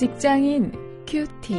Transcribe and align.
직장인 0.00 0.72
큐티. 1.06 1.54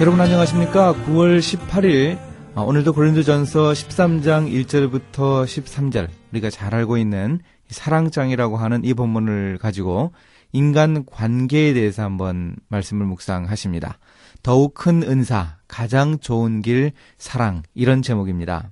여러분 0.00 0.18
안녕하십니까? 0.18 0.94
9월 0.94 1.40
18일 1.40 2.18
아, 2.54 2.62
오늘도 2.62 2.94
고린도전서 2.94 3.72
13장 3.72 4.50
1절부터 4.50 5.44
13절 5.44 6.08
우리가 6.32 6.48
잘 6.48 6.74
알고 6.74 6.96
있는 6.96 7.40
사랑장이라고 7.68 8.56
하는 8.56 8.82
이 8.82 8.94
본문을 8.94 9.58
가지고 9.58 10.14
인간 10.54 11.04
관계에 11.04 11.74
대해서 11.74 12.02
한번 12.02 12.56
말씀을 12.68 13.04
묵상하십니다. 13.04 13.98
더욱 14.42 14.72
큰 14.72 15.02
은사, 15.02 15.58
가장 15.68 16.18
좋은 16.18 16.62
길, 16.62 16.92
사랑 17.18 17.62
이런 17.74 18.00
제목입니다. 18.00 18.70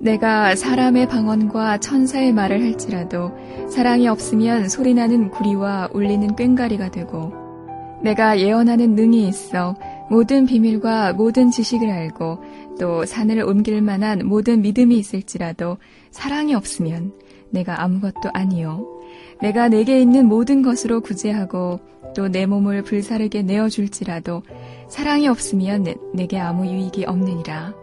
내가 0.00 0.56
사람의 0.56 1.08
방언과 1.08 1.78
천사의 1.78 2.32
말을 2.32 2.62
할지라도 2.62 3.32
사랑이 3.68 4.08
없으면 4.08 4.68
소리나는 4.68 5.30
구리와 5.30 5.90
울리는 5.92 6.34
꽹가리가 6.36 6.90
되고 6.90 7.32
내가 8.02 8.40
예언하는 8.40 8.94
능이 8.94 9.28
있어 9.28 9.76
모든 10.08 10.46
비밀과 10.46 11.12
모든 11.12 11.50
지식을 11.50 11.90
알고 11.90 12.42
또 12.78 13.04
산을 13.04 13.42
옮길 13.42 13.82
만한 13.82 14.26
모든 14.26 14.62
믿음이 14.62 14.96
있을지라도 14.96 15.76
사랑이 16.10 16.54
없으면 16.54 17.12
내가 17.50 17.82
아무것도 17.82 18.30
아니요 18.32 18.86
내가 19.42 19.68
내게 19.68 20.00
있는 20.00 20.26
모든 20.26 20.62
것으로 20.62 21.02
구제하고 21.02 21.80
또 22.14 22.28
내 22.28 22.46
몸을 22.46 22.82
불사르게 22.82 23.42
내어 23.42 23.68
줄지라도 23.68 24.42
사랑이 24.88 25.28
없으면 25.28 25.86
내게 26.14 26.38
아무 26.38 26.66
유익이 26.66 27.04
없느니라. 27.04 27.79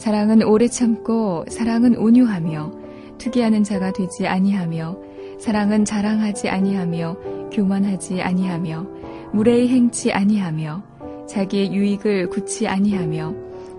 사랑은 0.00 0.42
오래 0.44 0.66
참고 0.66 1.44
사랑은 1.50 1.98
온유하며 1.98 2.72
투기하는 3.18 3.64
자가 3.64 3.92
되지 3.92 4.26
아니하며 4.26 4.96
사랑은 5.38 5.84
자랑하지 5.84 6.48
아니하며 6.48 7.16
교만하지 7.52 8.22
아니하며 8.22 8.86
무례히 9.34 9.68
행치 9.68 10.10
아니하며 10.10 10.82
자기의 11.28 11.74
유익을 11.74 12.30
굳지 12.30 12.66
아니하며 12.66 13.34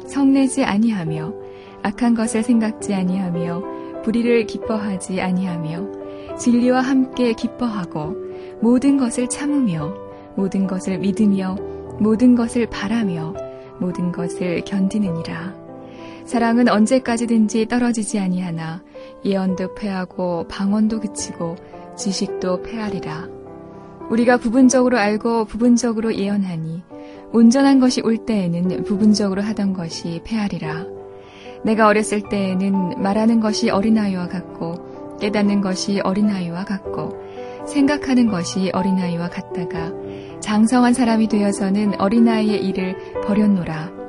성내지 0.05 0.63
아니하며 0.63 1.33
악한 1.81 2.13
것을 2.13 2.43
생각지 2.43 2.93
아니하며 2.93 4.03
불의를 4.03 4.45
기뻐하지 4.45 5.19
아니하며 5.19 6.37
진리와 6.37 6.81
함께 6.81 7.33
기뻐하고 7.33 8.15
모든 8.61 8.97
것을 8.97 9.27
참으며 9.27 9.91
모든 10.35 10.67
것을 10.67 10.99
믿으며 10.99 11.55
모든 11.99 12.35
것을 12.35 12.67
바라며 12.67 13.33
모든 13.79 14.11
것을 14.11 14.61
견디느니라. 14.65 15.60
사랑은 16.31 16.69
언제까지든지 16.69 17.65
떨어지지 17.65 18.17
아니하나 18.17 18.81
예언도 19.25 19.75
패하고 19.75 20.47
방언도 20.47 21.01
그치고 21.01 21.57
지식도 21.97 22.61
패하리라. 22.61 23.27
우리가 24.09 24.37
부분적으로 24.37 24.97
알고 24.97 25.43
부분적으로 25.43 26.15
예언하니 26.15 26.83
온전한 27.33 27.81
것이 27.81 27.99
올 27.99 28.25
때에는 28.25 28.85
부분적으로 28.85 29.41
하던 29.41 29.73
것이 29.73 30.21
패하리라. 30.23 30.85
내가 31.65 31.87
어렸을 31.87 32.21
때에는 32.21 33.01
말하는 33.01 33.41
것이 33.41 33.69
어린아이와 33.69 34.29
같고 34.29 35.17
깨닫는 35.19 35.59
것이 35.59 35.99
어린아이와 35.99 36.63
같고 36.63 37.11
생각하는 37.67 38.27
것이 38.27 38.69
어린아이와 38.73 39.27
같다가 39.27 39.91
장성한 40.39 40.93
사람이 40.93 41.27
되어서는 41.27 41.99
어린아이의 41.99 42.65
일을 42.67 43.21
버렸노라. 43.25 44.00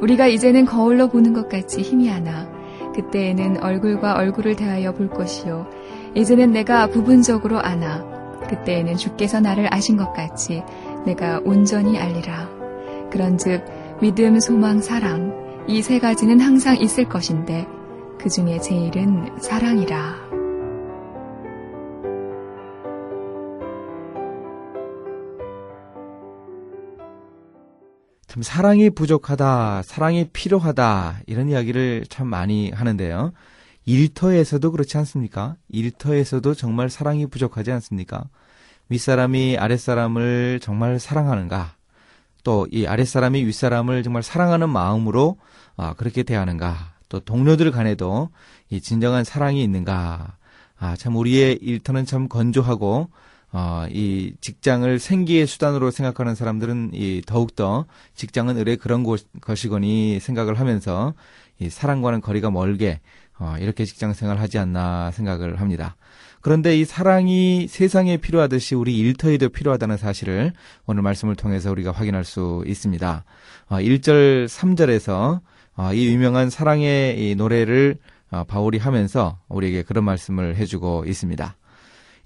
우리가 0.00 0.26
이제는 0.26 0.64
거울로 0.64 1.08
보는 1.08 1.32
것 1.32 1.48
같이 1.48 1.82
희미하나 1.82 2.48
그때에는 2.94 3.62
얼굴과 3.62 4.14
얼굴을 4.14 4.56
대하여 4.56 4.92
볼 4.92 5.08
것이요. 5.08 5.66
이제는 6.14 6.52
내가 6.52 6.88
부분적으로 6.88 7.60
아나 7.60 8.04
그때에는 8.48 8.96
주께서 8.96 9.40
나를 9.40 9.72
아신 9.72 9.96
것 9.96 10.12
같이 10.12 10.62
내가 11.04 11.40
온전히 11.44 11.98
알리라. 11.98 12.48
그런즉 13.10 13.64
믿음 14.00 14.40
소망 14.40 14.80
사랑 14.80 15.38
이 15.68 15.82
세 15.82 15.98
가지는 15.98 16.40
항상 16.40 16.76
있을 16.76 17.04
것인데 17.08 17.66
그 18.18 18.28
중에 18.28 18.58
제일은 18.58 19.38
사랑이라. 19.38 20.39
참 28.30 28.44
사랑이 28.44 28.90
부족하다, 28.90 29.82
사랑이 29.82 30.28
필요하다 30.32 31.22
이런 31.26 31.48
이야기를 31.48 32.04
참 32.08 32.28
많이 32.28 32.70
하는데요. 32.70 33.32
일터에서도 33.86 34.70
그렇지 34.70 34.96
않습니까? 34.98 35.56
일터에서도 35.68 36.54
정말 36.54 36.90
사랑이 36.90 37.26
부족하지 37.26 37.72
않습니까? 37.72 38.22
윗사람이 38.88 39.56
아랫사람을 39.58 40.60
정말 40.62 41.00
사랑하는가? 41.00 41.74
또 42.44 42.68
이 42.70 42.86
아랫사람이 42.86 43.44
윗사람을 43.46 44.04
정말 44.04 44.22
사랑하는 44.22 44.68
마음으로 44.70 45.36
아, 45.76 45.94
그렇게 45.94 46.22
대하는가? 46.22 46.92
또 47.08 47.18
동료들 47.18 47.72
간에도 47.72 48.28
이 48.70 48.80
진정한 48.80 49.24
사랑이 49.24 49.60
있는가? 49.64 50.36
아, 50.78 50.94
참 50.94 51.16
우리의 51.16 51.58
일터는 51.62 52.04
참 52.06 52.28
건조하고 52.28 53.08
어, 53.52 53.86
이 53.90 54.32
직장을 54.40 54.98
생기의 54.98 55.46
수단으로 55.46 55.90
생각하는 55.90 56.34
사람들은 56.34 56.90
이 56.94 57.22
더욱더 57.26 57.86
직장은 58.14 58.56
의뢰 58.56 58.76
그런 58.76 59.02
곳, 59.02 59.26
것이거니 59.40 60.20
생각을 60.20 60.60
하면서 60.60 61.14
이 61.58 61.68
사랑과는 61.68 62.20
거리가 62.20 62.50
멀게 62.50 63.00
어, 63.38 63.56
이렇게 63.58 63.84
직장 63.84 64.12
생활을 64.12 64.40
하지 64.40 64.58
않나 64.58 65.10
생각을 65.12 65.60
합니다. 65.60 65.96
그런데 66.42 66.78
이 66.78 66.84
사랑이 66.84 67.66
세상에 67.68 68.16
필요하듯이 68.16 68.74
우리 68.74 68.96
일터에도 68.98 69.48
필요하다는 69.48 69.96
사실을 69.96 70.52
오늘 70.86 71.02
말씀을 71.02 71.36
통해서 71.36 71.70
우리가 71.70 71.92
확인할 71.92 72.24
수 72.24 72.62
있습니다. 72.66 73.24
어, 73.68 73.76
1절, 73.76 74.46
3절에서 74.46 75.40
어, 75.76 75.92
이 75.92 76.06
유명한 76.08 76.50
사랑의 76.50 77.30
이 77.30 77.34
노래를 77.34 77.96
어, 78.30 78.44
바울이 78.44 78.78
하면서 78.78 79.38
우리에게 79.48 79.82
그런 79.82 80.04
말씀을 80.04 80.56
해주고 80.56 81.04
있습니다. 81.06 81.56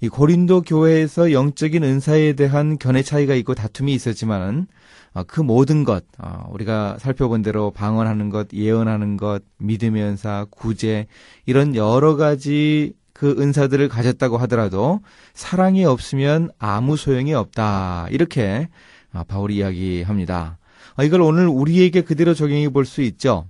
이 0.01 0.09
고린도 0.09 0.61
교회에서 0.61 1.31
영적인 1.31 1.83
은사에 1.83 2.33
대한 2.33 2.77
견해 2.77 3.01
차이가 3.01 3.33
있고 3.35 3.55
다툼이 3.55 3.93
있었지만은 3.93 4.67
어, 5.13 5.23
그 5.23 5.39
모든 5.39 5.83
것 5.83 6.03
어, 6.19 6.47
우리가 6.51 6.97
살펴본 6.99 7.41
대로 7.41 7.71
방언하는 7.71 8.29
것, 8.29 8.47
예언하는 8.53 9.15
것, 9.17 9.41
믿음의 9.59 10.03
은사, 10.03 10.45
구제 10.49 11.07
이런 11.45 11.75
여러 11.75 12.17
가지 12.17 12.93
그 13.13 13.35
은사들을 13.39 13.87
가졌다고 13.87 14.37
하더라도 14.39 14.99
사랑이 15.33 15.85
없으면 15.85 16.49
아무 16.59 16.97
소용이 16.97 17.33
없다 17.33 18.07
이렇게 18.11 18.67
어, 19.13 19.23
바울이 19.23 19.55
이야기합니다. 19.57 20.57
이걸 21.03 21.21
오늘 21.21 21.47
우리에게 21.47 22.01
그대로 22.01 22.33
적용해 22.33 22.69
볼 22.69 22.85
수 22.85 23.01
있죠. 23.01 23.47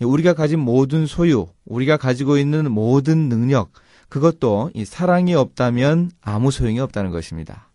우리가 0.00 0.34
가진 0.34 0.58
모든 0.58 1.06
소유, 1.06 1.46
우리가 1.64 1.96
가지고 1.96 2.36
있는 2.36 2.70
모든 2.70 3.28
능력 3.28 3.70
그것도 4.08 4.70
이 4.74 4.84
사랑이 4.84 5.34
없다면 5.34 6.10
아무 6.20 6.50
소용이 6.50 6.80
없다는 6.80 7.10
것입니다. 7.10 7.70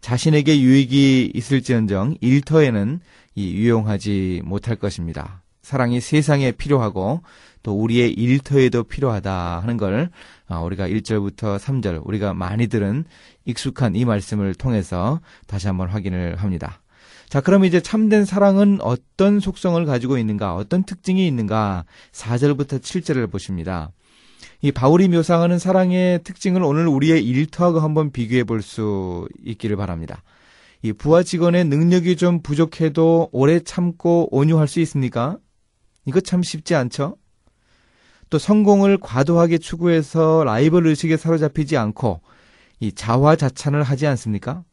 자신에게 0.00 0.60
유익이 0.60 1.32
있을지언정 1.34 2.16
일터에는 2.20 3.00
이 3.34 3.54
유용하지 3.54 4.42
못할 4.44 4.76
것입니다. 4.76 5.42
사랑이 5.62 6.00
세상에 6.00 6.52
필요하고 6.52 7.22
또 7.62 7.72
우리의 7.72 8.12
일터에도 8.12 8.84
필요하다 8.84 9.60
하는 9.60 9.76
걸 9.78 10.10
아, 10.46 10.60
우리가 10.60 10.86
1절부터 10.88 11.58
3절 11.58 12.02
우리가 12.04 12.34
많이 12.34 12.66
들은 12.66 13.04
익숙한 13.46 13.96
이 13.96 14.04
말씀을 14.04 14.54
통해서 14.54 15.20
다시 15.46 15.66
한번 15.66 15.88
확인을 15.88 16.36
합니다. 16.36 16.82
자, 17.30 17.40
그럼 17.40 17.64
이제 17.64 17.80
참된 17.80 18.26
사랑은 18.26 18.78
어떤 18.82 19.40
속성을 19.40 19.82
가지고 19.86 20.18
있는가, 20.18 20.54
어떤 20.54 20.84
특징이 20.84 21.26
있는가, 21.26 21.84
4절부터 22.12 22.80
7절을 22.80 23.30
보십니다. 23.32 23.90
이 24.62 24.72
바울이 24.72 25.08
묘사하는 25.08 25.58
사랑의 25.58 26.22
특징을 26.22 26.62
오늘 26.62 26.86
우리의 26.88 27.24
일터하고 27.24 27.80
한번 27.80 28.10
비교해 28.10 28.44
볼 28.44 28.62
수 28.62 29.28
있기를 29.44 29.76
바랍니다. 29.76 30.22
이 30.82 30.92
부하 30.92 31.22
직원의 31.22 31.64
능력이 31.64 32.16
좀 32.16 32.42
부족해도 32.42 33.28
오래 33.32 33.60
참고 33.60 34.28
온유할 34.30 34.68
수 34.68 34.80
있습니까? 34.80 35.38
이거 36.06 36.20
참 36.20 36.42
쉽지 36.42 36.74
않죠? 36.74 37.16
또 38.30 38.38
성공을 38.38 38.98
과도하게 38.98 39.58
추구해서 39.58 40.44
라이벌 40.44 40.86
의식에 40.86 41.16
사로잡히지 41.16 41.76
않고 41.76 42.20
이 42.80 42.92
자화자찬을 42.92 43.82
하지 43.82 44.06
않습니까? 44.06 44.64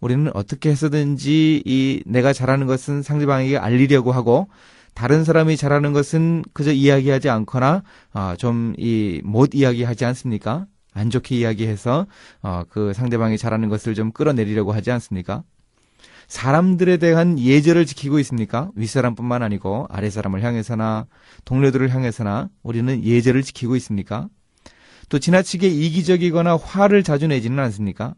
우리는 0.00 0.30
어떻게 0.34 0.70
해서든지 0.70 1.62
이 1.64 2.02
내가 2.06 2.32
잘하는 2.32 2.66
것은 2.66 3.02
상대방에게 3.02 3.56
알리려고 3.56 4.10
하고 4.12 4.48
다른 4.94 5.24
사람이 5.24 5.56
잘하는 5.56 5.92
것은 5.92 6.44
그저 6.52 6.72
이야기하지 6.72 7.30
않거나 7.30 7.82
아, 8.12 8.36
좀이 8.36 9.20
못 9.24 9.54
이야기하지 9.54 10.04
않습니까? 10.04 10.66
안 10.94 11.10
좋게 11.10 11.36
이야기해서 11.36 12.06
어, 12.42 12.62
그 12.68 12.92
상대방이 12.92 13.38
잘하는 13.38 13.68
것을 13.68 13.94
좀 13.94 14.12
끌어내리려고 14.12 14.72
하지 14.72 14.90
않습니까? 14.90 15.42
사람들에 16.28 16.98
대한 16.98 17.38
예절을 17.38 17.86
지키고 17.86 18.18
있습니까? 18.20 18.70
윗사람뿐만 18.74 19.42
아니고 19.42 19.86
아랫사람을 19.90 20.42
향해서나 20.42 21.06
동료들을 21.44 21.90
향해서나 21.90 22.48
우리는 22.62 23.04
예절을 23.04 23.42
지키고 23.42 23.76
있습니까? 23.76 24.28
또 25.08 25.18
지나치게 25.18 25.68
이기적이거나 25.68 26.56
화를 26.56 27.02
자주 27.02 27.26
내지는 27.26 27.58
않습니까? 27.64 28.14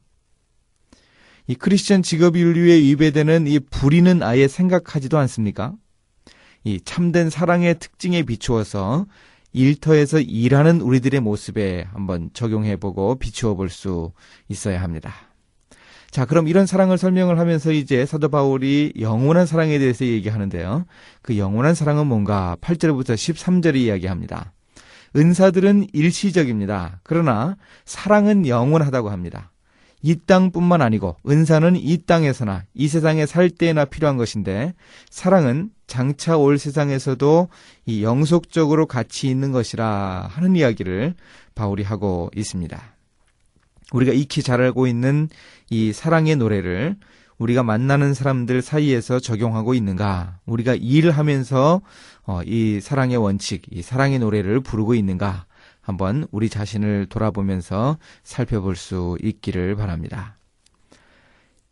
이 1.46 1.54
크리스천 1.54 2.02
직업 2.02 2.36
윤리에 2.36 2.76
위배되는 2.82 3.46
이 3.46 3.58
불의는 3.58 4.22
아예 4.22 4.48
생각하지도 4.48 5.18
않습니까? 5.18 5.74
이 6.64 6.80
참된 6.84 7.30
사랑의 7.30 7.78
특징에 7.78 8.22
비추어서 8.22 9.06
일터에서 9.52 10.18
일하는 10.18 10.80
우리들의 10.80 11.20
모습에 11.20 11.86
한번 11.92 12.30
적용해보고 12.32 13.16
비추어 13.16 13.54
볼 13.54 13.68
수 13.68 14.12
있어야 14.48 14.82
합니다. 14.82 15.12
자, 16.10 16.24
그럼 16.26 16.48
이런 16.48 16.66
사랑을 16.66 16.96
설명을 16.96 17.38
하면서 17.38 17.72
이제 17.72 18.06
사도 18.06 18.28
바울이 18.28 18.92
영원한 19.00 19.46
사랑에 19.46 19.78
대해서 19.78 20.04
얘기하는데요. 20.04 20.86
그 21.22 21.38
영원한 21.38 21.74
사랑은 21.74 22.06
뭔가 22.06 22.56
8절부터 22.60 23.14
13절에 23.14 23.76
이야기합니다. 23.76 24.52
은사들은 25.16 25.88
일시적입니다. 25.92 27.00
그러나 27.02 27.56
사랑은 27.84 28.46
영원하다고 28.46 29.10
합니다. 29.10 29.50
이 30.02 30.16
땅뿐만 30.26 30.82
아니고 30.82 31.16
은사는 31.28 31.76
이 31.76 31.98
땅에서나 32.04 32.64
이 32.74 32.88
세상에 32.88 33.26
살 33.26 33.48
때나 33.50 33.84
필요한 33.84 34.16
것인데 34.16 34.74
사랑은 35.10 35.70
장차 35.86 36.36
올 36.36 36.58
세상에서도 36.58 37.48
이 37.86 38.02
영속적으로 38.02 38.86
가치 38.86 39.28
있는 39.28 39.52
것이라 39.52 40.28
하는 40.30 40.56
이야기를 40.56 41.14
바울이 41.54 41.82
하고 41.82 42.30
있습니다. 42.34 42.82
우리가 43.92 44.12
익히 44.12 44.42
잘 44.42 44.60
알고 44.60 44.86
있는 44.86 45.28
이 45.70 45.92
사랑의 45.92 46.36
노래를 46.36 46.96
우리가 47.38 47.62
만나는 47.62 48.14
사람들 48.14 48.62
사이에서 48.62 49.18
적용하고 49.18 49.74
있는가? 49.74 50.38
우리가 50.46 50.74
일을 50.74 51.10
하면서 51.10 51.82
어, 52.24 52.40
이 52.44 52.80
사랑의 52.80 53.16
원칙, 53.16 53.62
이 53.70 53.82
사랑의 53.82 54.18
노래를 54.20 54.60
부르고 54.60 54.94
있는가? 54.94 55.46
한번 55.80 56.26
우리 56.30 56.48
자신을 56.48 57.06
돌아보면서 57.06 57.98
살펴볼 58.22 58.74
수 58.74 59.18
있기를 59.22 59.76
바랍니다. 59.76 60.36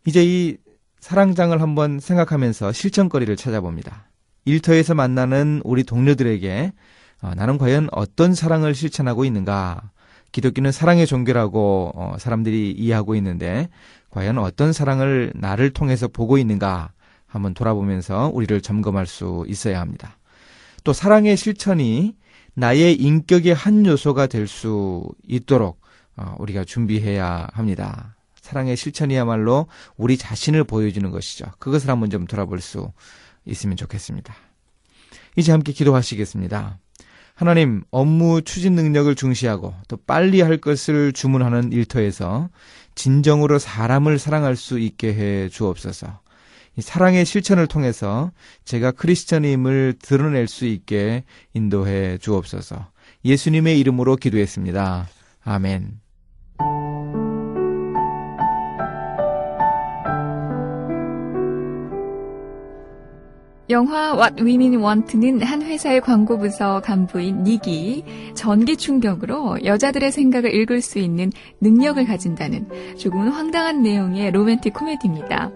이제 0.05 0.23
이 0.25 0.57
사랑장을 1.03 1.61
한번 1.61 1.99
생각하면서 1.99 2.71
실천거리를 2.71 3.35
찾아봅니다. 3.37 4.09
일터에서 4.45 4.95
만나는 4.95 5.61
우리 5.65 5.83
동료들에게 5.83 6.73
어, 7.23 7.33
나는 7.35 7.59
과연 7.59 7.89
어떤 7.91 8.35
사랑을 8.35 8.73
실천하고 8.73 9.25
있는가? 9.25 9.91
기독교는 10.31 10.71
사랑의 10.71 11.09
종교라고 11.09 11.91
어, 11.97 12.17
사람들이 12.19 12.71
이해하고 12.71 13.17
있는데 13.17 13.69
과연 14.11 14.39
어떤 14.39 14.73
사랑을 14.73 15.33
나를 15.35 15.71
통해서 15.71 16.07
보고 16.07 16.39
있는가 16.39 16.93
한번 17.27 17.53
돌아보면서 17.53 18.31
우리를 18.33 18.61
점검할 18.61 19.07
수 19.07 19.45
있어야 19.49 19.81
합니다. 19.81 20.19
또 20.85 20.93
사랑의 20.93 21.37
실천이 21.37 22.15
나의 22.55 22.95
인격의 22.95 23.55
한 23.55 23.85
요소가 23.87 24.29
될 24.29 24.47
수 24.47 25.09
있도록 25.27 25.81
어, 26.17 26.37
우리가 26.39 26.65
준비해야 26.65 27.49
합니다. 27.53 28.15
사랑의 28.43 28.77
실천이야말로 28.77 29.69
우리 29.97 30.19
자신을 30.19 30.65
보여주는 30.65 31.09
것이죠. 31.11 31.47
그것을 31.59 31.89
한번 31.89 32.11
좀 32.11 32.27
돌아볼 32.27 32.61
수 32.61 32.93
있으면 33.47 33.77
좋겠습니다. 33.77 34.35
이제 35.37 35.53
함께 35.53 35.73
기도하시겠습니다. 35.73 36.79
하나님, 37.35 37.83
업무 37.91 38.43
추진 38.43 38.75
능력을 38.75 39.15
중시하고 39.15 39.75
또 39.89 39.97
빨리 39.97 40.43
할 40.43 40.59
것을 40.59 41.13
주문하는 41.13 41.73
일터에서 41.73 42.51
진정으로 42.95 43.59
사람을 43.59 44.19
사랑할 44.19 44.57
수 44.57 44.79
있게 44.79 45.15
해 45.15 45.49
주옵소서. 45.49 46.21
사랑의 46.79 47.25
실천을 47.25 47.67
통해서 47.67 48.33
제가 48.65 48.93
크리스천임을 48.93 49.95
드러낼 50.01 50.49
수 50.49 50.67
있게 50.67 51.25
인도해 51.55 52.19
주옵소서. 52.19 52.91
예수님의 53.25 53.79
이름으로 53.81 54.17
기도했습니다. 54.17 55.09
아멘. 55.45 56.02
영화 63.71 64.15
What 64.15 64.43
Women 64.43 64.83
Want는 64.83 65.43
한 65.43 65.63
회사의 65.63 66.01
광고 66.01 66.39
부서 66.39 66.81
간부인 66.81 67.45
닉이 67.45 68.05
전기 68.35 68.77
충격으로 68.77 69.65
여자들의 69.65 70.11
생각을 70.11 70.55
읽을 70.55 70.81
수 70.81 70.99
있는 70.99 71.31
능력을 71.61 72.05
가진다는 72.05 72.97
조금은 72.99 73.29
황당한 73.29 73.83
내용의 73.83 74.33
로맨틱 74.33 74.75
코미디입니다. 74.75 75.53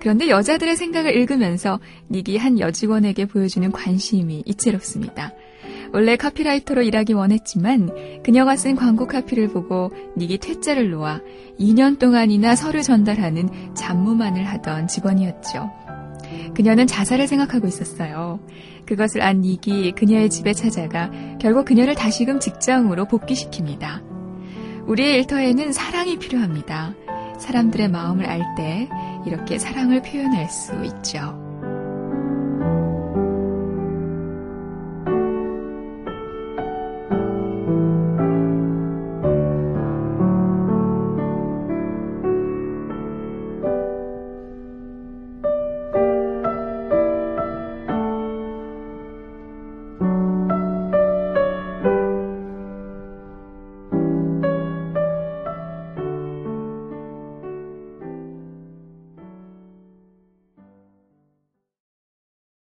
그런데 0.00 0.28
여자들의 0.28 0.76
생각을 0.76 1.16
읽으면서 1.16 1.80
닉이 2.10 2.36
한 2.36 2.60
여직원에게 2.60 3.26
보여주는 3.26 3.70
관심이 3.72 4.42
이채롭습니다. 4.46 5.32
원래 5.92 6.16
카피라이터로 6.16 6.82
일하기 6.82 7.14
원했지만 7.14 8.22
그녀가 8.22 8.56
쓴 8.56 8.74
광고 8.74 9.06
카피를 9.06 9.48
보고 9.48 9.92
닉이 10.16 10.38
퇴짜를 10.38 10.90
놓아 10.90 11.20
2년 11.58 11.98
동안이나 11.98 12.54
서류 12.56 12.82
전달하는 12.82 13.48
잡무만을 13.74 14.44
하던 14.44 14.88
직원이었죠. 14.88 15.83
그녀는 16.54 16.86
자살을 16.86 17.26
생각하고 17.26 17.66
있었어요. 17.66 18.40
그것을 18.86 19.22
안 19.22 19.40
닉이 19.40 19.92
그녀의 19.92 20.30
집에 20.30 20.52
찾아가 20.52 21.10
결국 21.40 21.64
그녀를 21.64 21.94
다시금 21.94 22.40
직장으로 22.40 23.06
복귀시킵니다. 23.06 24.02
우리의 24.86 25.16
일터에는 25.18 25.72
사랑이 25.72 26.18
필요합니다. 26.18 26.94
사람들의 27.38 27.88
마음을 27.88 28.26
알 28.26 28.42
때 28.56 28.88
이렇게 29.26 29.58
사랑을 29.58 30.02
표현할 30.02 30.48
수 30.48 30.72
있죠. 30.84 31.43